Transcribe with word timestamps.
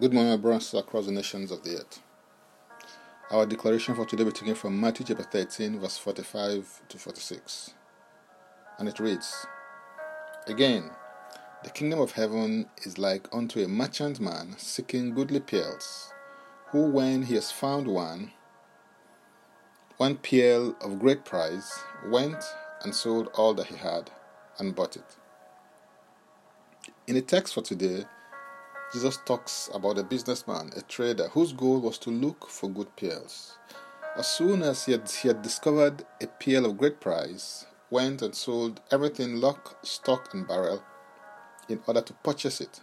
Good 0.00 0.12
morning, 0.12 0.32
my 0.32 0.36
brothers 0.36 0.74
across 0.74 1.06
the 1.06 1.12
nations 1.12 1.52
of 1.52 1.62
the 1.62 1.76
earth. 1.76 2.02
Our 3.30 3.46
declaration 3.46 3.94
for 3.94 4.04
today 4.04 4.24
will 4.24 4.32
be 4.32 4.36
taken 4.36 4.56
from 4.56 4.80
Matthew 4.80 5.06
chapter 5.06 5.22
13, 5.22 5.78
verse 5.78 5.96
45 5.98 6.82
to 6.88 6.98
46. 6.98 7.74
And 8.80 8.88
it 8.88 8.98
reads 8.98 9.46
Again, 10.48 10.90
the 11.62 11.70
kingdom 11.70 12.00
of 12.00 12.10
heaven 12.10 12.66
is 12.82 12.98
like 12.98 13.28
unto 13.32 13.62
a 13.62 13.68
merchant 13.68 14.18
man 14.18 14.56
seeking 14.58 15.14
goodly 15.14 15.38
pearls, 15.38 16.12
who, 16.72 16.90
when 16.90 17.22
he 17.22 17.36
has 17.36 17.52
found 17.52 17.86
one, 17.86 18.32
one 19.98 20.16
pearl 20.16 20.74
of 20.80 20.98
great 20.98 21.24
price, 21.24 21.72
went 22.08 22.42
and 22.82 22.92
sold 22.92 23.28
all 23.34 23.54
that 23.54 23.68
he 23.68 23.76
had 23.76 24.10
and 24.58 24.74
bought 24.74 24.96
it. 24.96 25.16
In 27.06 27.14
the 27.14 27.22
text 27.22 27.54
for 27.54 27.62
today, 27.62 28.06
Jesus 28.94 29.18
talks 29.24 29.68
about 29.74 29.98
a 29.98 30.04
businessman, 30.04 30.70
a 30.76 30.82
trader, 30.82 31.26
whose 31.30 31.52
goal 31.52 31.80
was 31.80 31.98
to 31.98 32.10
look 32.10 32.48
for 32.48 32.70
good 32.70 32.94
pearls. 32.94 33.58
As 34.16 34.28
soon 34.28 34.62
as 34.62 34.86
he 34.86 34.92
had, 34.92 35.10
he 35.10 35.26
had 35.26 35.42
discovered 35.42 36.04
a 36.20 36.28
pearl 36.28 36.64
of 36.64 36.78
great 36.78 37.00
price, 37.00 37.66
went 37.90 38.22
and 38.22 38.36
sold 38.36 38.80
everything 38.92 39.40
lock, 39.40 39.84
stock, 39.84 40.32
and 40.32 40.46
barrel 40.46 40.84
in 41.68 41.80
order 41.88 42.02
to 42.02 42.12
purchase 42.22 42.60
it. 42.60 42.82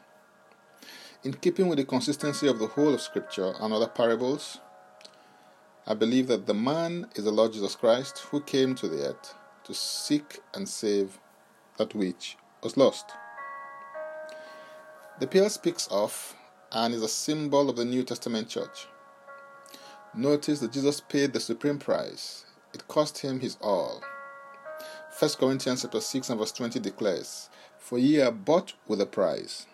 In 1.24 1.34
keeping 1.36 1.70
with 1.70 1.78
the 1.78 1.86
consistency 1.86 2.46
of 2.46 2.60
the 2.60 2.68
whole 2.68 2.94
of 2.94 3.00
Scripture 3.00 3.54
and 3.62 3.74
other 3.74 3.88
parables, 3.88 4.60
I 5.88 5.94
believe 5.94 6.28
that 6.28 6.46
the 6.46 6.54
man 6.54 7.08
is 7.16 7.24
the 7.24 7.32
Lord 7.32 7.54
Jesus 7.54 7.78
Christ 7.78 8.20
who 8.32 8.42
came 8.42 8.76
to 8.76 8.90
the 8.90 9.12
earth 9.12 9.34
to 9.64 9.74
seek 9.74 10.42
and 10.54 10.68
save 10.68 11.22
that 11.78 11.96
which 11.96 12.36
was 12.62 12.76
lost. 12.76 13.12
The 15.22 15.28
pearl 15.28 15.50
speaks 15.52 15.88
of 15.92 16.36
and 16.72 16.96
is 16.96 17.04
a 17.04 17.08
symbol 17.08 17.70
of 17.70 17.76
the 17.76 17.86
New 17.86 18.02
Testament 18.02 18.50
church. 18.50 18.88
Notice 20.16 20.62
that 20.62 20.72
Jesus 20.72 21.00
paid 21.00 21.32
the 21.32 21.40
supreme 21.40 21.78
price. 21.78 22.46
It 22.74 22.88
cost 22.88 23.20
him 23.20 23.40
his 23.40 23.56
all. 23.62 24.02
1 25.20 25.32
Corinthians 25.40 25.84
chapter 25.84 26.02
6 26.02 26.32
and 26.32 26.40
verse 26.40 26.52
20 26.54 26.80
declares, 26.80 27.52
For 27.78 28.00
ye 28.00 28.20
are 28.20 28.32
bought 28.32 28.74
with 28.88 29.00
a 29.00 29.06
price. 29.06 29.68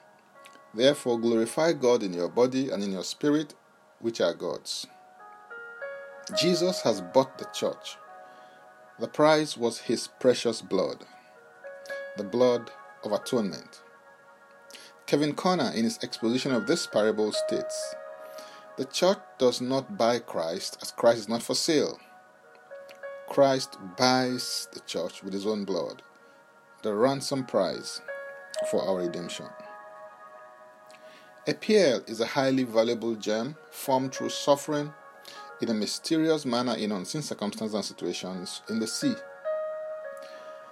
Therefore 0.73 1.17
glorify 1.17 1.71
God 1.71 2.03
in 2.03 2.11
your 2.11 2.27
body 2.27 2.69
and 2.69 2.83
in 2.83 2.91
your 2.91 3.05
spirit, 3.05 3.53
which 4.01 4.19
are 4.19 4.33
God's. 4.33 4.85
Jesus 6.37 6.81
has 6.81 6.99
bought 6.99 7.37
the 7.37 7.47
church. 7.53 7.95
The 8.99 9.07
price 9.07 9.55
was 9.55 9.79
his 9.79 10.09
precious 10.19 10.61
blood, 10.61 11.05
the 12.17 12.25
blood 12.25 12.69
of 13.05 13.13
atonement. 13.13 13.81
Kevin 15.07 15.35
Conner, 15.35 15.71
in 15.73 15.85
his 15.85 15.97
exposition 16.03 16.51
of 16.51 16.67
this 16.67 16.85
parable, 16.85 17.31
states 17.31 17.95
The 18.77 18.83
church 18.83 19.19
does 19.37 19.61
not 19.61 19.97
buy 19.97 20.19
Christ 20.19 20.77
as 20.81 20.91
Christ 20.91 21.19
is 21.19 21.29
not 21.29 21.41
for 21.41 21.55
sale. 21.55 21.97
Christ 23.29 23.77
buys 23.97 24.67
the 24.73 24.81
church 24.81 25.23
with 25.23 25.31
his 25.31 25.47
own 25.47 25.63
blood, 25.63 26.01
the 26.83 26.93
ransom 26.93 27.45
price 27.45 28.01
for 28.69 28.83
our 28.83 28.97
redemption. 28.97 29.45
A 31.47 31.53
pearl 31.53 32.03
is 32.05 32.19
a 32.19 32.25
highly 32.25 32.63
valuable 32.63 33.15
gem 33.15 33.55
formed 33.71 34.13
through 34.13 34.29
suffering 34.29 34.93
in 35.61 35.69
a 35.69 35.73
mysterious 35.73 36.45
manner 36.45 36.75
in 36.75 36.91
unseen 36.91 37.21
circumstances 37.21 37.73
and 37.73 37.85
situations 37.85 38.61
in 38.67 38.79
the 38.79 38.87
sea. 38.87 39.15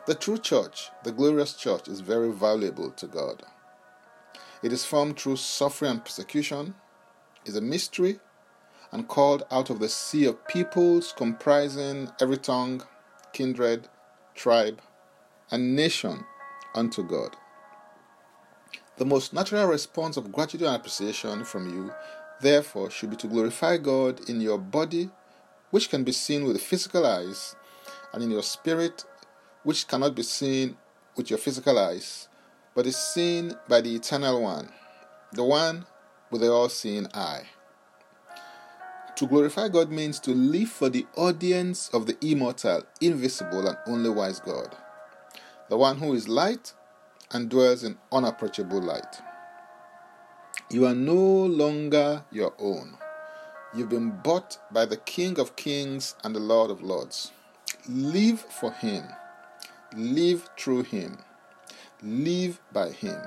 The 0.08 0.16
true 0.16 0.38
church, 0.38 0.91
the 1.06 1.13
glorious 1.13 1.53
church, 1.53 1.88
is 1.88 2.02
very 2.02 2.33
valuable 2.33 2.91
to 2.91 3.08
God. 3.08 3.41
It 4.64 4.72
is 4.72 4.86
formed 4.86 5.20
through 5.20 5.38
suffering 5.38 5.92
and 5.92 6.03
persecution, 6.03 6.75
is 7.45 7.56
a 7.56 7.61
mystery, 7.61 8.20
and 8.92 9.08
called 9.08 9.44
out 9.52 9.70
of 9.70 9.80
the 9.80 9.90
sea 9.90 10.25
of 10.25 10.47
peoples 10.47 11.13
comprising 11.16 12.09
every 12.22 12.38
tongue, 12.38 12.84
kindred, 13.34 13.90
tribe, 14.34 14.81
and 15.52 15.75
nation 15.75 16.25
unto 16.74 17.03
God. 17.03 17.35
The 18.97 19.06
most 19.06 19.34
natural 19.34 19.68
response 19.68 20.16
of 20.16 20.31
gratitude 20.31 20.68
and 20.68 20.75
appreciation 20.75 21.44
from 21.44 21.69
you, 21.69 21.91
therefore, 22.40 22.90
should 22.90 23.09
be 23.09 23.18
to 23.18 23.28
glorify 23.28 23.78
God 23.78 24.30
in 24.30 24.40
your 24.40 24.57
body, 24.57 25.09
which 25.72 25.90
can 25.90 26.03
be 26.03 26.13
seen 26.13 26.46
with 26.46 26.53
the 26.53 26.62
physical 26.62 27.06
eyes, 27.06 27.56
and 28.13 28.24
in 28.24 28.31
your 28.31 28.44
spirit, 28.44 29.03
which 29.63 29.88
cannot 29.88 30.16
be 30.16 30.24
seen 30.24 30.78
with 31.18 31.30
your 31.30 31.40
physical 31.40 31.78
eyes, 31.78 32.30
but 32.75 32.86
is 32.86 32.97
seen 32.97 33.53
by 33.69 33.80
the 33.80 33.96
Eternal 33.96 34.41
One, 34.41 34.69
the 35.31 35.44
one 35.44 35.86
with 36.30 36.41
the 36.41 36.52
all 36.52 36.69
seeing 36.69 37.08
eye. 37.13 37.44
To 39.16 39.25
glorify 39.25 39.69
God 39.69 39.90
means 39.90 40.19
to 40.19 40.31
live 40.31 40.68
for 40.68 40.90
the 40.90 41.08
audience 41.16 41.90
of 41.94 42.06
the 42.06 42.18
immortal, 42.19 42.84
invisible, 43.00 43.66
and 43.66 43.78
only 43.88 44.09
wise 44.09 44.41
God, 44.41 44.75
the 45.69 45.78
one 45.78 45.97
who 46.00 46.13
is 46.13 46.28
light 46.28 46.74
and 47.31 47.50
dwells 47.50 47.86
in 47.86 47.97
unapproachable 48.12 48.81
light. 48.81 49.22
You 50.69 50.86
are 50.86 50.96
no 50.96 51.13
longer 51.13 52.25
your 52.30 52.53
own. 52.59 52.97
You've 53.74 53.90
been 53.90 54.19
bought 54.22 54.57
by 54.72 54.86
the 54.86 54.97
King 54.97 55.40
of 55.40 55.56
Kings 55.56 56.16
and 56.24 56.36
the 56.36 56.40
Lord 56.42 56.69
of 56.72 56.81
Lords. 56.81 57.31
Live 57.88 58.42
for 58.42 58.72
Him, 58.72 59.06
live 59.96 60.50
through 60.57 60.84
Him. 60.84 61.19
Live 62.06 62.62
by 62.72 62.92
Him. 62.92 63.20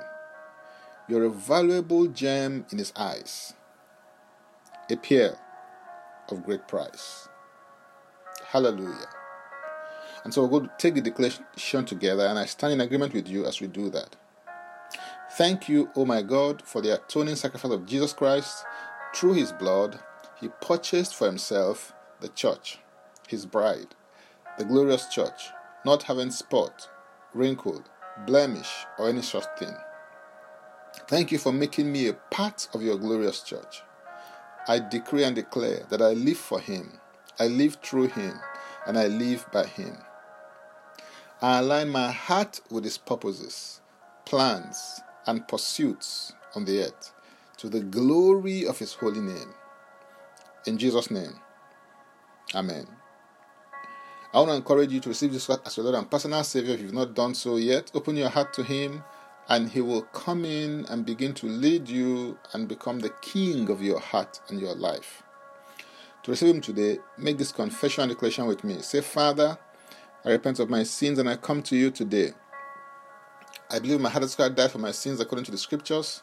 You're 1.08 1.24
a 1.24 1.30
valuable 1.30 2.06
gem 2.06 2.64
in 2.70 2.78
His 2.78 2.92
eyes, 2.94 3.54
a 4.88 4.94
pearl 4.96 5.36
of 6.28 6.44
great 6.44 6.68
price. 6.68 7.28
Hallelujah. 8.46 9.08
And 10.22 10.32
so 10.32 10.44
we'll 10.44 10.60
go 10.60 10.70
take 10.78 10.94
the 10.94 11.00
declaration 11.00 11.86
together, 11.86 12.24
and 12.24 12.38
I 12.38 12.44
stand 12.46 12.74
in 12.74 12.80
agreement 12.80 13.14
with 13.14 13.26
you 13.26 13.46
as 13.46 13.60
we 13.60 13.66
do 13.66 13.90
that. 13.90 14.14
Thank 15.32 15.68
you, 15.68 15.88
O 15.96 16.02
oh 16.02 16.04
my 16.04 16.22
God, 16.22 16.62
for 16.62 16.80
the 16.80 17.02
atoning 17.02 17.34
sacrifice 17.34 17.72
of 17.72 17.84
Jesus 17.84 18.12
Christ. 18.12 18.64
Through 19.12 19.32
His 19.32 19.50
blood, 19.50 19.98
He 20.40 20.50
purchased 20.60 21.16
for 21.16 21.26
Himself 21.26 21.92
the 22.20 22.28
church, 22.28 22.78
His 23.26 23.44
bride, 23.44 23.96
the 24.56 24.64
glorious 24.64 25.08
church, 25.08 25.48
not 25.84 26.04
having 26.04 26.30
spot, 26.30 26.88
wrinkle, 27.34 27.82
blemish, 28.26 28.86
or 28.98 29.08
any 29.08 29.22
such 29.22 29.44
thing. 29.58 29.74
Thank 31.08 31.32
you 31.32 31.38
for 31.38 31.52
making 31.52 31.90
me 31.90 32.08
a 32.08 32.12
part 32.14 32.68
of 32.74 32.82
your 32.82 32.98
glorious 32.98 33.40
church. 33.40 33.82
I 34.66 34.78
decree 34.78 35.24
and 35.24 35.34
declare 35.34 35.84
that 35.88 36.02
I 36.02 36.12
live 36.12 36.36
for 36.36 36.60
Him, 36.60 36.98
I 37.38 37.46
live 37.46 37.78
through 37.82 38.08
Him, 38.08 38.38
and 38.86 38.98
I 38.98 39.06
live 39.06 39.46
by 39.52 39.64
Him. 39.64 39.96
I 41.40 41.58
align 41.58 41.88
my 41.90 42.10
heart 42.10 42.60
with 42.70 42.84
His 42.84 42.98
purposes, 42.98 43.80
plans, 44.26 45.00
and 45.26 45.46
pursuits 45.46 46.32
on 46.54 46.64
the 46.64 46.82
earth 46.84 47.12
to 47.58 47.68
the 47.68 47.80
glory 47.80 48.66
of 48.66 48.78
His 48.78 48.94
holy 48.94 49.20
name. 49.20 49.54
In 50.66 50.76
Jesus' 50.76 51.10
name, 51.10 51.40
Amen. 52.54 52.86
I 54.34 54.38
want 54.38 54.50
to 54.50 54.56
encourage 54.56 54.92
you 54.92 55.00
to 55.00 55.08
receive 55.08 55.32
Jesus 55.32 55.58
as 55.64 55.76
your 55.76 55.84
Lord 55.84 55.96
and 55.96 56.10
personal 56.10 56.44
Savior. 56.44 56.74
If 56.74 56.82
you've 56.82 56.92
not 56.92 57.14
done 57.14 57.34
so 57.34 57.56
yet, 57.56 57.90
open 57.94 58.14
your 58.14 58.28
heart 58.28 58.52
to 58.54 58.62
Him 58.62 59.02
and 59.48 59.70
He 59.70 59.80
will 59.80 60.02
come 60.02 60.44
in 60.44 60.84
and 60.90 61.06
begin 61.06 61.32
to 61.34 61.46
lead 61.46 61.88
you 61.88 62.38
and 62.52 62.68
become 62.68 63.00
the 63.00 63.08
King 63.22 63.70
of 63.70 63.82
your 63.82 63.98
heart 63.98 64.40
and 64.48 64.60
your 64.60 64.74
life. 64.74 65.22
To 66.24 66.30
receive 66.30 66.54
Him 66.54 66.60
today, 66.60 66.98
make 67.16 67.38
this 67.38 67.52
confession 67.52 68.02
and 68.02 68.12
declaration 68.12 68.46
with 68.46 68.64
me. 68.64 68.82
Say, 68.82 69.00
Father, 69.00 69.56
I 70.26 70.30
repent 70.30 70.58
of 70.58 70.68
my 70.68 70.82
sins 70.82 71.18
and 71.18 71.28
I 71.28 71.36
come 71.36 71.62
to 71.62 71.76
you 71.76 71.90
today. 71.90 72.32
I 73.70 73.78
believe 73.78 73.98
my 73.98 74.10
heart 74.10 74.24
has 74.24 74.36
died 74.36 74.70
for 74.70 74.78
my 74.78 74.92
sins 74.92 75.20
according 75.20 75.46
to 75.46 75.52
the 75.52 75.58
scriptures. 75.58 76.22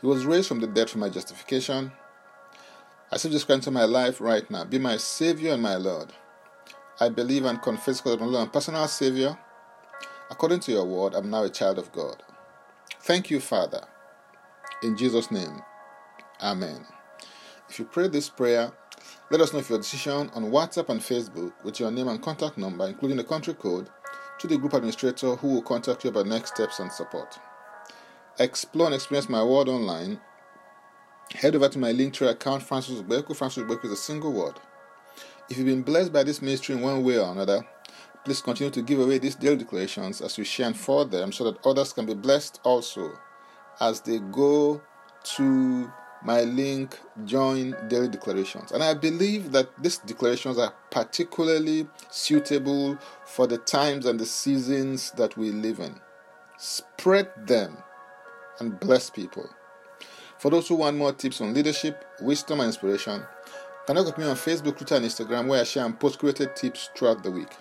He 0.00 0.06
was 0.06 0.26
raised 0.26 0.46
from 0.46 0.60
the 0.60 0.68
dead 0.68 0.90
for 0.90 0.98
my 0.98 1.08
justification. 1.08 1.90
I 3.10 3.16
say 3.16 3.30
this 3.30 3.42
Christ 3.42 3.66
into 3.66 3.72
my 3.72 3.84
life 3.84 4.20
right 4.20 4.48
now. 4.48 4.64
Be 4.64 4.78
my 4.78 4.96
Savior 4.96 5.54
and 5.54 5.62
my 5.62 5.74
Lord. 5.74 6.12
I 6.98 7.08
believe 7.10 7.44
and 7.44 7.60
confess 7.60 8.00
God 8.00 8.14
as 8.14 8.20
my 8.20 8.26
Lord 8.26 8.42
and 8.44 8.52
personal 8.52 8.88
Savior. 8.88 9.36
According 10.30 10.60
to 10.60 10.72
your 10.72 10.84
word, 10.84 11.14
I'm 11.14 11.30
now 11.30 11.44
a 11.44 11.50
child 11.50 11.78
of 11.78 11.92
God. 11.92 12.22
Thank 13.00 13.30
you, 13.30 13.38
Father. 13.40 13.82
In 14.82 14.96
Jesus' 14.96 15.30
name, 15.30 15.62
Amen. 16.42 16.84
If 17.68 17.78
you 17.78 17.84
pray 17.84 18.08
this 18.08 18.28
prayer, 18.28 18.72
let 19.30 19.40
us 19.40 19.52
know 19.52 19.58
if 19.58 19.70
your 19.70 19.78
decision 19.78 20.30
on 20.34 20.50
WhatsApp 20.50 20.88
and 20.88 21.00
Facebook 21.00 21.52
with 21.64 21.80
your 21.80 21.90
name 21.90 22.08
and 22.08 22.22
contact 22.22 22.58
number, 22.58 22.86
including 22.86 23.16
the 23.16 23.24
country 23.24 23.54
code, 23.54 23.88
to 24.38 24.46
the 24.46 24.58
group 24.58 24.74
administrator 24.74 25.34
who 25.36 25.48
will 25.54 25.62
contact 25.62 26.04
you 26.04 26.10
about 26.10 26.26
next 26.26 26.54
steps 26.54 26.78
and 26.78 26.92
support. 26.92 27.38
Explore 28.38 28.86
and 28.86 28.94
experience 28.94 29.28
my 29.28 29.42
word 29.42 29.68
online. 29.68 30.20
Head 31.34 31.56
over 31.56 31.68
to 31.68 31.78
my 31.78 31.92
Linktree 31.92 32.30
account, 32.30 32.62
Francis 32.62 33.00
Ubeku. 33.00 33.34
Francis 33.34 33.64
Ubeku 33.64 33.86
is 33.86 33.92
a 33.92 33.96
single 33.96 34.32
word. 34.32 34.54
If 35.48 35.58
you've 35.58 35.66
been 35.66 35.82
blessed 35.82 36.12
by 36.12 36.24
this 36.24 36.42
ministry 36.42 36.74
in 36.74 36.80
one 36.80 37.04
way 37.04 37.18
or 37.20 37.30
another, 37.30 37.64
please 38.24 38.42
continue 38.42 38.72
to 38.72 38.82
give 38.82 38.98
away 38.98 39.18
these 39.18 39.36
daily 39.36 39.56
declarations 39.56 40.20
as 40.20 40.36
we 40.36 40.44
share 40.44 40.66
and 40.66 40.76
forward 40.76 41.12
them 41.12 41.30
so 41.30 41.44
that 41.44 41.64
others 41.64 41.92
can 41.92 42.04
be 42.04 42.14
blessed 42.14 42.58
also. 42.64 43.12
As 43.78 44.00
they 44.00 44.18
go 44.18 44.82
to 45.36 45.92
my 46.24 46.40
link 46.42 46.98
join 47.24 47.76
daily 47.88 48.08
declarations. 48.08 48.72
And 48.72 48.82
i 48.82 48.94
believe 48.94 49.52
that 49.52 49.70
these 49.80 49.98
declarations 49.98 50.58
are 50.58 50.74
particularly 50.90 51.86
suitable 52.10 52.98
for 53.24 53.46
the 53.46 53.58
times 53.58 54.06
and 54.06 54.18
the 54.18 54.26
seasons 54.26 55.12
that 55.12 55.36
we 55.36 55.52
live 55.52 55.78
in. 55.78 56.00
Spread 56.58 57.30
them 57.46 57.76
and 58.58 58.80
bless 58.80 59.10
people. 59.10 59.48
For 60.38 60.50
those 60.50 60.66
who 60.66 60.74
want 60.74 60.96
more 60.96 61.12
tips 61.12 61.40
on 61.40 61.54
leadership 61.54 62.04
wisdom 62.20 62.58
and 62.60 62.68
inspiration 62.68 63.22
connect 63.86 64.06
with 64.06 64.18
me 64.18 64.24
on 64.24 64.36
facebook 64.36 64.76
twitter 64.76 64.96
and 64.96 65.04
instagram 65.04 65.46
where 65.46 65.60
i 65.60 65.64
share 65.64 65.84
and 65.84 65.98
post 65.98 66.18
created 66.18 66.54
tips 66.56 66.90
throughout 66.96 67.22
the 67.22 67.30
week 67.30 67.54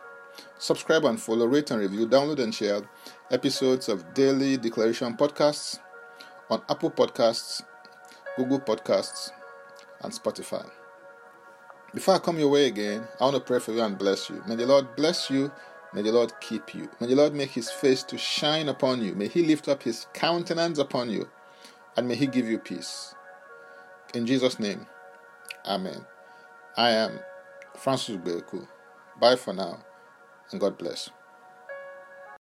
subscribe 0.58 1.06
and 1.06 1.20
follow 1.20 1.46
rate 1.46 1.72
and 1.72 1.80
review 1.82 2.08
download 2.08 2.40
and 2.40 2.54
share 2.54 2.82
episodes 3.32 3.90
of 3.90 4.14
daily 4.14 4.58
declaration 4.58 5.16
podcasts 5.16 5.80
on 6.50 6.62
apple 6.70 6.92
podcasts 6.92 7.62
Google 8.36 8.60
Podcasts, 8.60 9.32
and 10.02 10.12
Spotify. 10.12 10.70
Before 11.94 12.16
I 12.16 12.20
come 12.20 12.38
your 12.38 12.50
way 12.50 12.68
again, 12.68 13.08
I 13.20 13.24
want 13.24 13.38
to 13.38 13.42
pray 13.42 13.60
for 13.60 13.72
you 13.72 13.82
and 13.82 13.98
bless 13.98 14.30
you. 14.30 14.44
May 14.46 14.56
the 14.56 14.66
Lord 14.66 14.96
bless 14.98 15.30
you. 15.30 15.52
May 15.94 16.02
the 16.02 16.12
Lord 16.12 16.34
keep 16.42 16.76
you. 16.76 16.90
May 17.00 17.08
the 17.08 17.16
Lord 17.16 17.34
make 17.34 17.52
his 17.52 17.72
face 17.72 18.04
to 18.04 18.18
shine 18.18 18.68
upon 18.68 19.02
you. 19.02 19.16
May 19.16 19.30
he 19.30 19.44
lift 19.44 19.70
up 19.70 19.84
his 19.84 20.08
countenance 20.14 20.78
upon 20.78 21.10
you. 21.10 21.30
And 21.96 22.10
may 22.10 22.16
he 22.16 22.28
give 22.28 22.50
you 22.50 22.60
peace. 22.60 23.16
In 24.14 24.28
Jesus' 24.28 24.60
name, 24.60 24.86
Amen. 25.66 26.06
I 26.78 26.90
am 26.92 27.20
Francis 27.78 28.18
Beku. 28.18 28.68
Bye 29.22 29.38
for 29.38 29.54
now, 29.54 29.80
and 30.52 30.60
God 30.60 30.78
bless. 30.78 31.10